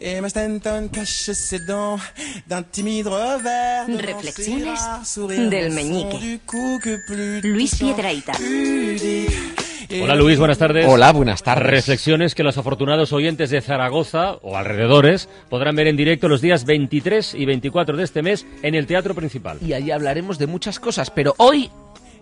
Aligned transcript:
Et 0.00 0.20
ma 0.20 0.28
Stanton 0.28 0.88
cache 0.92 1.30
ses 1.32 1.60
dents 1.66 1.98
d'un 2.46 2.62
timide 2.62 3.06
revers. 3.06 3.86
de 3.88 3.96
Reflexiones 4.06 4.78
del 5.50 5.70
meñique. 5.72 6.20
du 6.20 6.38
coup 6.46 6.78
que 6.82 6.98
plus 7.06 7.40
Luis. 7.42 7.72
Et 9.90 10.02
Hola 10.02 10.14
Luis, 10.16 10.38
buenas 10.38 10.58
tardes. 10.58 10.86
Hola, 10.88 11.12
buenas 11.12 11.42
tardes. 11.42 11.70
Reflexiones 11.70 12.34
que 12.34 12.42
los 12.42 12.56
afortunados 12.58 13.12
oyentes 13.12 13.50
de 13.50 13.60
Zaragoza 13.60 14.36
o 14.42 14.56
alrededores 14.56 15.28
podrán 15.50 15.76
ver 15.76 15.86
en 15.86 15.96
directo 15.96 16.26
los 16.28 16.40
días 16.40 16.64
23 16.64 17.34
y 17.34 17.44
24 17.44 17.96
de 17.96 18.02
este 18.04 18.22
mes 18.22 18.46
en 18.62 18.74
el 18.74 18.86
Teatro 18.86 19.14
Principal. 19.14 19.58
Y 19.60 19.74
ahí 19.74 19.90
hablaremos 19.90 20.38
de 20.38 20.46
muchas 20.46 20.80
cosas, 20.80 21.10
pero 21.10 21.34
hoy, 21.36 21.70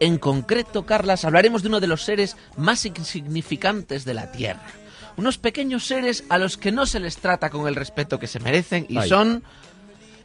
en 0.00 0.18
concreto, 0.18 0.84
Carlas, 0.84 1.24
hablaremos 1.24 1.62
de 1.62 1.68
uno 1.68 1.80
de 1.80 1.86
los 1.86 2.02
seres 2.02 2.36
más 2.56 2.84
insignificantes 2.84 4.04
de 4.04 4.14
la 4.14 4.32
Tierra. 4.32 4.60
Unos 5.16 5.38
pequeños 5.38 5.86
seres 5.86 6.24
a 6.28 6.38
los 6.38 6.56
que 6.56 6.72
no 6.72 6.86
se 6.86 7.00
les 7.00 7.16
trata 7.16 7.50
con 7.50 7.68
el 7.68 7.74
respeto 7.74 8.18
que 8.18 8.26
se 8.26 8.40
merecen 8.40 8.86
y 8.88 8.98
Ay. 8.98 9.08
son 9.08 9.44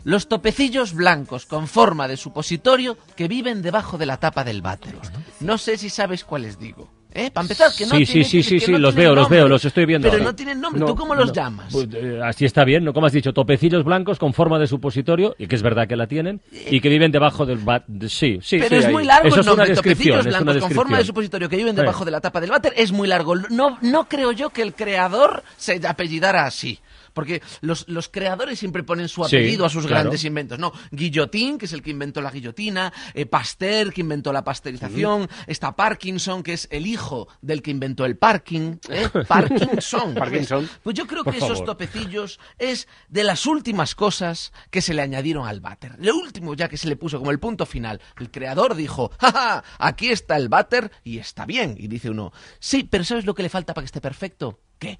los 0.03 0.27
topecillos 0.29 0.93
blancos 0.93 1.45
con 1.45 1.67
forma 1.67 2.07
de 2.07 2.17
supositorio 2.17 2.97
que 3.15 3.27
viven 3.27 3.61
debajo 3.61 3.97
de 3.97 4.05
la 4.05 4.17
tapa 4.17 4.43
del 4.43 4.61
váter. 4.61 4.95
No 5.41 5.57
sé 5.57 5.77
si 5.77 5.89
sabes 5.89 6.23
cuáles 6.23 6.57
digo. 6.59 6.89
¿Eh? 7.17 7.31
Para 7.31 7.45
empezar, 7.45 7.71
que 7.75 7.85
no 7.87 7.95
Sí, 7.95 8.05
sí, 8.05 8.11
tienen- 8.13 8.29
sí, 8.29 8.43
sí, 8.43 8.59
que 8.59 8.65
sí, 8.67 8.71
no 8.73 8.77
los 8.77 8.93
veo, 8.93 9.15
los 9.15 9.27
veo, 9.27 9.47
los 9.47 9.65
estoy 9.65 9.85
viendo 9.87 10.07
Pero 10.11 10.23
no 10.23 10.35
tienen 10.35 10.61
nombre. 10.61 10.79
No, 10.81 10.85
¿Tú 10.85 10.95
cómo 10.95 11.15
los 11.15 11.33
llamas? 11.33 11.69
Pues, 11.71 11.87
eh, 11.93 12.19
así 12.23 12.45
está 12.45 12.63
bien, 12.63 12.83
¿no? 12.83 12.93
Como 12.93 13.07
has 13.07 13.11
dicho, 13.11 13.33
topecillos 13.33 13.83
blancos 13.83 14.19
con 14.19 14.33
forma 14.33 14.59
de 14.59 14.67
supositorio, 14.67 15.35
y 15.39 15.47
que 15.47 15.55
es 15.55 15.63
verdad 15.63 15.87
que 15.87 15.95
la 15.95 16.05
tienen, 16.05 16.41
y 16.69 16.79
que 16.79 16.89
viven 16.89 17.11
debajo 17.11 17.45
del 17.47 17.57
bat. 17.57 17.83
de- 17.87 18.07
Sí, 18.07 18.37
sí, 18.43 18.57
Pero 18.59 18.69
sí, 18.69 18.75
es 18.75 18.85
ahí. 18.85 18.93
muy 18.93 19.03
largo 19.03 19.27
Eso 19.29 19.39
el 19.39 19.45
nombre, 19.47 19.73
topecillos 19.75 20.25
blancos 20.25 20.57
con 20.57 20.71
forma 20.71 20.97
de 20.99 21.03
supositorio 21.05 21.49
que 21.49 21.57
viven 21.57 21.75
debajo 21.75 22.05
de 22.05 22.11
la 22.11 22.21
tapa 22.21 22.39
del 22.39 22.51
váter 22.51 22.73
es 22.77 22.91
muy 22.91 23.07
largo. 23.07 23.35
No, 23.49 23.79
no 23.81 24.07
creo 24.07 24.31
yo 24.31 24.51
que 24.51 24.61
el 24.61 24.75
creador 24.75 25.43
se 25.57 25.81
apellidara 25.87 26.45
así. 26.45 26.79
Porque 27.13 27.41
los, 27.61 27.89
los 27.89 28.09
creadores 28.09 28.59
siempre 28.59 28.83
ponen 28.83 29.07
su 29.07 29.23
Sí, 29.23 29.37
apellido 29.37 29.65
a 29.65 29.69
sus 29.69 29.87
claro. 29.87 30.03
grandes 30.03 30.23
inventos. 30.23 30.59
No, 30.59 30.71
Guillotín, 30.91 31.57
que 31.57 31.65
es 31.65 31.73
el 31.73 31.81
que 31.81 31.89
inventó 31.89 32.21
la 32.21 32.29
guillotina, 32.29 32.93
eh, 33.15 33.25
Pasteur, 33.25 33.91
que 33.91 34.01
inventó 34.01 34.31
la 34.31 34.43
pasteurización, 34.43 35.27
está 35.47 35.75
Parkinson, 35.75 36.43
que 36.43 36.53
es 36.53 36.67
el 36.69 36.85
hijo 36.85 37.06
del 37.41 37.61
que 37.61 37.71
inventó 37.71 38.05
el 38.05 38.17
parking. 38.17 38.77
¿eh? 38.89 39.09
Parkinson. 39.27 40.13
Parkinson. 40.15 40.69
Pues 40.83 40.95
yo 40.95 41.07
creo 41.07 41.23
Por 41.23 41.33
que 41.33 41.39
esos 41.39 41.63
topecillos 41.63 42.39
es 42.57 42.87
de 43.09 43.23
las 43.23 43.45
últimas 43.45 43.95
cosas 43.95 44.51
que 44.69 44.81
se 44.81 44.93
le 44.93 45.01
añadieron 45.01 45.47
al 45.47 45.61
váter. 45.61 45.95
Lo 45.99 46.15
último 46.15 46.53
ya 46.53 46.69
que 46.69 46.77
se 46.77 46.87
le 46.87 46.95
puso 46.95 47.19
como 47.19 47.31
el 47.31 47.39
punto 47.39 47.65
final. 47.65 48.01
El 48.19 48.31
creador 48.31 48.75
dijo, 48.75 49.11
jaja, 49.19 49.63
aquí 49.79 50.09
está 50.09 50.37
el 50.37 50.49
váter 50.49 50.91
y 51.03 51.19
está 51.19 51.45
bien. 51.45 51.75
Y 51.77 51.87
dice 51.87 52.09
uno, 52.09 52.31
sí, 52.59 52.83
pero 52.83 53.03
¿sabes 53.03 53.25
lo 53.25 53.35
que 53.35 53.43
le 53.43 53.49
falta 53.49 53.73
para 53.73 53.83
que 53.83 53.87
esté 53.87 54.01
perfecto? 54.01 54.59
¿Qué? 54.79 54.99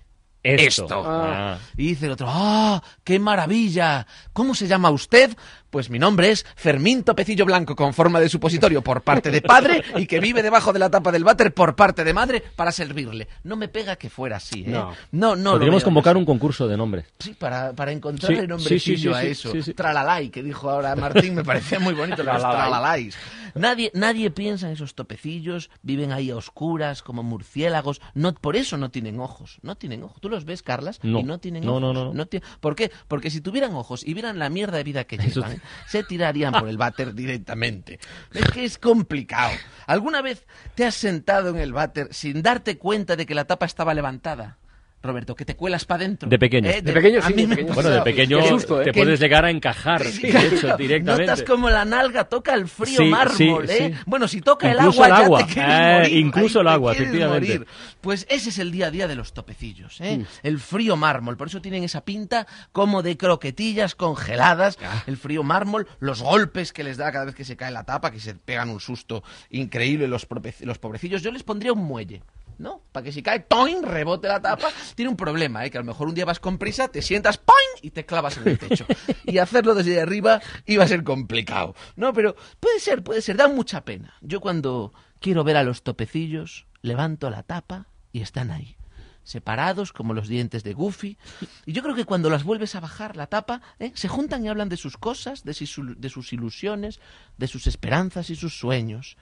Esto. 0.56 0.84
Esto. 0.84 1.04
Ah. 1.06 1.58
Y 1.76 1.88
dice 1.90 2.06
el 2.06 2.12
otro, 2.14 2.28
¡ah! 2.30 2.82
¡Qué 3.04 3.20
maravilla! 3.20 4.06
¿Cómo 4.34 4.56
se 4.56 4.68
llama 4.68 4.90
usted? 4.90 5.36
Pues 5.70 5.90
mi 5.90 6.00
nombre 6.00 6.32
es 6.32 6.46
Fermín 6.56 7.04
Topecillo 7.04 7.46
Blanco 7.46 7.76
con 7.76 7.94
forma 7.94 8.22
de 8.22 8.30
supositorio 8.30 8.82
por 8.82 9.02
parte 9.02 9.30
de 9.30 9.42
padre 9.42 9.84
y 9.98 10.08
que 10.08 10.22
vive 10.22 10.42
debajo 10.42 10.72
de 10.72 10.80
la 10.80 10.90
tapa 10.90 11.12
del 11.12 11.26
váter 11.26 11.54
por 11.54 11.76
parte 11.76 12.06
de 12.06 12.14
madre 12.14 12.42
para 12.56 12.72
servirle. 12.72 13.28
No 13.44 13.58
me 13.58 13.68
pega 13.68 13.98
que 13.98 14.10
fuera 14.10 14.38
así, 14.38 14.62
¿eh? 14.62 14.70
No. 14.70 14.94
no, 15.12 15.36
no 15.36 15.52
Podríamos 15.52 15.84
convocar 15.84 16.12
así. 16.16 16.20
un 16.20 16.26
concurso 16.26 16.68
de 16.70 16.78
nombres. 16.78 17.06
Sí, 17.20 17.34
para, 17.34 17.74
para 17.74 17.92
encontrarle 17.92 18.42
Sí, 18.42 18.48
nombrecillo 18.48 18.80
sí, 18.80 18.96
sí, 18.96 19.02
sí, 19.02 19.14
a 19.14 19.24
eso. 19.24 19.52
sí, 19.52 19.62
sí. 19.62 19.74
Tralalay, 19.74 20.30
que 20.30 20.42
dijo 20.42 20.70
ahora 20.70 20.96
Martín, 20.96 21.36
me 21.36 21.44
parecía 21.44 21.80
muy 21.80 21.94
bonito 21.94 22.24
los 22.24 22.38
Tralalay. 22.38 23.12
Nadie, 23.60 23.92
nadie 23.94 24.32
piensa 24.32 24.68
en 24.68 24.74
esos 24.74 24.96
topecillos, 24.96 25.70
viven 25.82 26.12
ahí 26.12 26.30
a 26.32 26.36
oscuras, 26.36 27.02
como 27.02 27.24
murciélagos. 27.24 28.02
No, 28.14 28.34
por 28.34 28.56
eso 28.56 28.78
no 28.78 28.90
tienen 28.92 29.20
ojos. 29.20 29.60
No 29.62 29.76
tienen 29.76 30.04
ojos. 30.04 30.22
¿Tú 30.22 30.30
los 30.30 30.46
ves, 30.46 30.62
Carlas? 30.64 31.00
No. 31.04 31.20
Y 31.20 31.24
no 31.24 31.40
tienen 31.40 31.64
No, 31.66 31.72
ojos. 31.78 31.82
no, 31.82 31.94
no, 31.94 32.14
no. 32.14 32.26
ti- 32.28 32.42
¿Por 32.60 32.76
qué? 32.76 32.92
Porque 33.08 33.30
si 33.30 33.42
tuvieran 33.42 33.74
ojos 33.74 34.06
y 34.06 34.14
vieran 34.14 34.40
la 34.40 34.50
mierda 34.50 34.78
de 34.78 34.84
vida 34.84 35.04
que 35.06 35.16
Eso 35.18 35.42
llevan, 35.42 35.62
se 35.88 36.04
tirarían 36.04 36.54
por 36.54 36.68
el 36.70 36.78
váter 36.78 37.14
directamente. 37.14 38.00
Es 38.34 38.50
que 38.52 38.64
es 38.66 38.78
complicado. 38.78 39.52
¿Alguna 39.86 40.22
vez 40.22 40.46
te 40.76 40.86
has 40.86 40.96
sentado 40.96 41.50
en 41.50 41.58
el 41.58 41.74
váter 41.74 42.14
sin 42.14 42.42
darte 42.42 42.78
cuenta 42.78 43.16
de 43.16 43.26
que 43.26 43.36
la 43.36 43.46
tapa 43.46 43.66
estaba 43.66 43.94
levantada? 43.94 44.58
Roberto, 45.02 45.36
que 45.36 45.46
te 45.46 45.56
cuelas 45.56 45.86
para 45.86 46.04
adentro. 46.04 46.28
De 46.28 46.40
pequeño. 46.40 46.70
¿Eh? 46.70 46.82
De 46.82 46.92
pequeño, 46.92 47.22
sí, 47.22 47.34
de 47.34 47.64
Bueno, 47.64 47.90
de 47.92 48.02
pequeño 48.02 48.42
susto, 48.44 48.82
¿eh? 48.82 48.86
te 48.86 48.92
Que- 48.92 49.00
puedes 49.04 49.20
llegar 49.20 49.46
a 49.46 49.52
encajar, 49.52 50.04
Sí, 50.04 50.24
de 50.28 50.48
hecho, 50.48 50.76
directamente. 50.76 51.28
Notas 51.28 51.44
como 51.44 51.70
la 51.70 51.86
nalga 51.86 52.24
toca 52.26 52.56
el 52.56 52.68
frío 52.68 52.98
Sí, 52.98 53.06
mármol, 53.06 53.68
sí, 53.68 53.74
¿eh? 53.74 53.94
sí. 53.96 54.02
Bueno, 54.08 54.28
si 54.28 54.42
toca 54.42 54.70
Incluso 54.72 55.06
el 55.06 55.12
agua, 55.12 55.20
el 55.20 55.26
agua. 55.26 55.40
ya 55.42 55.46
te 55.48 55.54
quieres 55.54 55.78
Eh, 55.78 56.00
morir. 56.10 56.18
incluso 56.26 56.62
el 56.62 56.68
agua, 56.68 56.94
efectivamente. 56.94 57.54
morir. 57.60 57.68
Pues 58.02 58.26
ese 58.30 58.50
es 58.50 58.58
el 58.58 58.72
día 58.72 58.88
a 58.88 58.92
día 58.92 59.08
de 59.08 59.16
los 59.16 59.34
topecillos, 59.34 60.00
Mm. 60.00 60.04
¿eh? 60.04 60.26
El 60.44 60.60
frío 60.60 60.96
mármol. 60.98 61.38
Por 61.38 61.48
eso 61.48 61.62
tienen 61.62 61.84
esa 61.84 62.02
pinta 62.04 62.48
como 62.72 63.04
de 63.04 63.18
croquetillas 63.18 63.94
congeladas. 63.96 64.78
Ah. 64.84 65.04
El 65.06 65.18
frío 65.18 65.44
mármol, 65.44 65.88
los 66.00 66.22
golpes 66.24 66.74
que 66.74 66.84
les 66.84 66.98
da 66.98 67.12
cada 67.12 67.26
vez 67.26 67.36
que 67.36 67.46
se 67.46 67.56
cae 67.56 67.72
la 67.72 67.84
tapa, 67.84 68.12
que 68.12 68.20
se 68.20 68.34
pegan 68.34 68.70
un 68.70 68.80
susto 68.80 69.24
increíble 69.52 70.08
los 70.08 70.26
pobrecillos. 70.26 71.22
Yo 71.22 71.32
les 71.32 71.44
pondría 71.44 71.72
un 71.72 71.84
muelle. 71.84 72.24
¿No? 72.58 72.82
Para 72.92 73.04
que 73.04 73.12
si 73.12 73.22
cae, 73.22 73.42
¡toin! 73.42 73.84
rebote 73.84 74.28
la 74.28 74.42
tapa. 74.42 74.70
Tiene 74.96 75.10
un 75.10 75.18
problema, 75.18 75.66
¿eh? 75.66 75.70
Que 75.70 75.78
a 75.78 75.82
lo 75.82 75.86
mejor 75.86 76.08
un 76.08 76.16
día 76.16 76.26
vas 76.26 76.40
con 76.40 76.58
prisa, 76.58 76.88
te 76.88 77.02
sientas, 77.02 77.38
¡poing! 77.38 77.58
y 77.82 77.92
te 77.92 78.06
clavas 78.06 78.38
en 78.38 78.48
el 78.48 78.58
techo. 78.58 78.86
Y 79.26 79.38
hacerlo 79.38 79.76
desde 79.76 80.02
arriba 80.02 80.42
iba 80.66 80.84
a 80.84 80.88
ser 80.88 81.04
complicado. 81.04 81.76
No, 81.96 82.14
pero 82.14 82.36
puede 82.60 82.80
ser, 82.80 83.04
puede 83.04 83.22
ser. 83.22 83.38
Da 83.38 83.48
mucha 83.48 83.86
pena. 83.86 84.16
Yo 84.22 84.42
cuando 84.42 84.94
quiero 85.20 85.44
ver 85.44 85.58
a 85.58 85.64
los 85.64 85.84
topecillos, 85.84 86.66
levanto 86.82 87.30
la 87.30 87.44
tapa 87.44 87.88
y 88.12 88.22
están 88.22 88.52
ahí. 88.52 88.78
Separados 89.24 89.92
como 89.92 90.14
los 90.14 90.30
dientes 90.30 90.64
de 90.64 90.74
Goofy. 90.74 91.18
Y 91.66 91.74
yo 91.74 91.84
creo 91.84 91.96
que 91.96 92.06
cuando 92.06 92.30
las 92.30 92.44
vuelves 92.44 92.76
a 92.76 92.80
bajar 92.80 93.18
la 93.18 93.28
tapa, 93.28 93.62
¿eh? 93.80 93.92
se 93.94 94.08
juntan 94.08 94.46
y 94.46 94.50
hablan 94.50 94.70
de 94.70 94.78
sus 94.78 94.98
cosas, 94.98 95.44
de 95.44 95.54
sus, 95.54 96.00
de 96.00 96.10
sus 96.10 96.32
ilusiones, 96.32 97.02
de 97.38 97.48
sus 97.48 97.68
esperanzas 97.68 98.30
y 98.30 98.36
sus 98.38 98.58
sueños. 98.58 99.18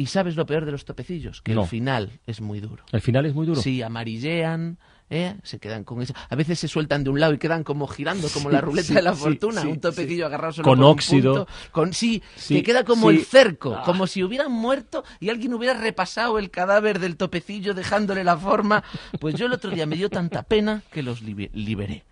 ¿Y 0.00 0.06
sabes 0.06 0.34
lo 0.34 0.46
peor 0.46 0.64
de 0.64 0.72
los 0.72 0.86
topecillos? 0.86 1.42
Que 1.42 1.54
No. 1.54 1.62
el 1.64 1.68
final 1.68 2.20
es 2.26 2.40
muy 2.40 2.58
duro. 2.60 2.84
El 2.90 3.02
final 3.02 3.26
es 3.26 3.34
muy 3.34 3.46
duro. 3.46 3.60
Sí, 3.60 3.82
amarillean, 3.82 4.78
¿eh? 5.10 5.36
se 5.42 5.58
quedan 5.58 5.84
con 5.84 6.00
eso. 6.00 6.14
A 6.30 6.34
veces 6.36 6.58
se 6.58 6.68
sueltan 6.68 7.04
de 7.04 7.10
un 7.10 7.20
lado 7.20 7.34
y 7.34 7.38
quedan 7.38 7.64
como 7.64 7.86
girando, 7.86 8.28
como 8.32 8.48
la 8.50 8.62
ruleta 8.62 8.88
sí, 8.88 8.94
de 8.94 9.02
la 9.02 9.14
sí, 9.14 9.20
fortuna. 9.20 9.60
sí, 9.60 9.66
un 9.68 9.78
topecillo 9.78 10.24
agarrado 10.24 10.54
solo 10.54 10.64
Con 10.64 10.78
por 10.78 10.84
un 10.86 10.90
óxido. 10.92 11.34
punto. 11.44 11.52
Con, 11.70 11.92
sí, 11.92 12.22
Sí, 12.36 12.54
que 12.54 12.62
queda 12.62 12.84
como 12.84 13.10
el 13.10 13.24
cerco, 13.26 13.74
Ah. 13.76 13.82
como 13.84 14.06
si 14.06 14.22
hubieran 14.24 14.50
muerto 14.52 15.04
y 15.20 15.28
alguien 15.28 15.52
hubiera 15.52 15.74
repasado 15.74 16.38
el 16.38 16.50
cadáver 16.50 16.98
del 16.98 17.18
topecillo 17.18 17.74
dejándole 17.74 18.24
la 18.24 18.38
forma. 18.38 18.82
Pues 19.20 19.34
yo 19.34 19.44
el 19.46 19.52
otro 19.52 19.70
día 19.70 19.84
me 19.84 19.96
dio 19.96 20.08
tanta 20.08 20.44
pena 20.44 20.82
que 20.90 21.02
los 21.02 21.20
libe- 21.22 21.50
liberé. 21.52 22.04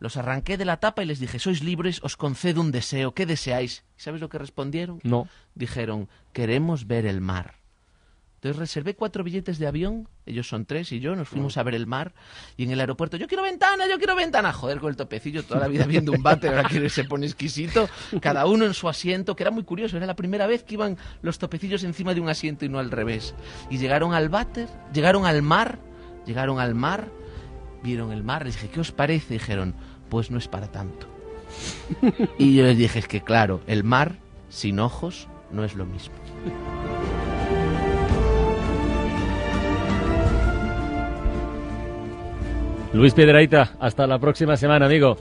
Los 0.00 0.16
arranqué 0.16 0.56
de 0.58 0.64
la 0.64 0.78
tapa 0.78 1.02
y 1.02 1.06
les 1.06 1.20
dije, 1.20 1.38
sois 1.38 1.62
libres, 1.62 2.00
os 2.02 2.16
concedo 2.16 2.60
un 2.60 2.72
deseo, 2.72 3.14
¿qué 3.14 3.24
deseáis? 3.24 3.84
¿Sabes 4.02 4.20
lo 4.20 4.28
que 4.28 4.38
respondieron? 4.38 4.98
No. 5.04 5.28
Dijeron, 5.54 6.08
queremos 6.32 6.88
ver 6.88 7.06
el 7.06 7.20
mar. 7.20 7.54
Entonces 8.34 8.58
reservé 8.58 8.96
cuatro 8.96 9.22
billetes 9.22 9.60
de 9.60 9.68
avión, 9.68 10.08
ellos 10.26 10.48
son 10.48 10.64
tres 10.64 10.90
y 10.90 10.98
yo, 10.98 11.14
nos 11.14 11.28
fuimos 11.28 11.56
a 11.56 11.62
ver 11.62 11.76
el 11.76 11.86
mar 11.86 12.12
y 12.56 12.64
en 12.64 12.72
el 12.72 12.80
aeropuerto, 12.80 13.16
yo 13.16 13.28
quiero 13.28 13.44
ventana, 13.44 13.86
yo 13.88 13.98
quiero 13.98 14.16
ventana, 14.16 14.52
joder 14.52 14.80
con 14.80 14.90
el 14.90 14.96
topecillo 14.96 15.44
toda 15.44 15.60
la 15.60 15.68
vida 15.68 15.86
viendo 15.86 16.10
un 16.10 16.24
váter, 16.24 16.52
ahora 16.52 16.68
que 16.68 16.90
se 16.90 17.04
pone 17.04 17.26
exquisito, 17.26 17.88
cada 18.20 18.46
uno 18.46 18.64
en 18.64 18.74
su 18.74 18.88
asiento, 18.88 19.36
que 19.36 19.44
era 19.44 19.52
muy 19.52 19.62
curioso, 19.62 19.96
era 19.96 20.06
la 20.06 20.16
primera 20.16 20.48
vez 20.48 20.64
que 20.64 20.74
iban 20.74 20.96
los 21.22 21.38
topecillos 21.38 21.84
encima 21.84 22.12
de 22.12 22.20
un 22.20 22.28
asiento 22.28 22.64
y 22.64 22.68
no 22.68 22.80
al 22.80 22.90
revés. 22.90 23.36
Y 23.70 23.78
llegaron 23.78 24.12
al 24.12 24.28
váter, 24.28 24.68
llegaron 24.92 25.24
al 25.24 25.42
mar, 25.42 25.78
llegaron 26.26 26.58
al 26.58 26.74
mar, 26.74 27.08
vieron 27.84 28.10
el 28.10 28.24
mar, 28.24 28.44
les 28.44 28.54
dije, 28.54 28.70
¿qué 28.70 28.80
os 28.80 28.90
parece? 28.90 29.34
Dijeron, 29.34 29.76
pues 30.08 30.32
no 30.32 30.38
es 30.38 30.48
para 30.48 30.66
tanto. 30.66 31.06
Y 32.38 32.54
yo 32.54 32.64
les 32.64 32.76
dije, 32.76 32.98
es 32.98 33.08
que 33.08 33.20
claro, 33.20 33.60
el 33.66 33.84
mar 33.84 34.16
sin 34.48 34.80
ojos 34.80 35.28
no 35.50 35.64
es 35.64 35.74
lo 35.74 35.86
mismo. 35.86 36.14
Luis 42.92 43.14
Piedraita, 43.14 43.72
hasta 43.80 44.06
la 44.06 44.18
próxima 44.18 44.56
semana, 44.56 44.84
amigo. 44.84 45.16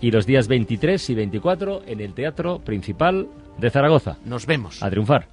Y 0.00 0.10
los 0.10 0.26
días 0.26 0.48
23 0.48 1.10
y 1.10 1.14
24 1.14 1.82
en 1.86 2.00
el 2.00 2.14
Teatro 2.14 2.58
Principal 2.58 3.28
de 3.58 3.70
Zaragoza. 3.70 4.16
Nos 4.24 4.46
vemos. 4.46 4.82
A 4.82 4.90
triunfar. 4.90 5.32